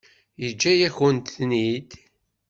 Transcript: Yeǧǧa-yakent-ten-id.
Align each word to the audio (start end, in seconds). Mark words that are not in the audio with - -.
Yeǧǧa-yakent-ten-id. 0.41 1.89